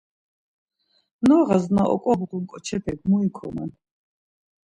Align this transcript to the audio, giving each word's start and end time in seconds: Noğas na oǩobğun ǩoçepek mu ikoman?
Noğas 1.27 1.65
na 1.75 1.83
oǩobğun 1.93 2.43
ǩoçepek 2.49 2.99
mu 3.09 3.17
ikoman? 3.27 3.71